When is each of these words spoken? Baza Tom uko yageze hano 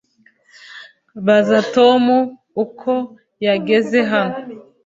Baza 1.25 1.59
Tom 1.73 2.03
uko 2.63 2.91
yageze 3.45 3.99
hano 4.11 4.37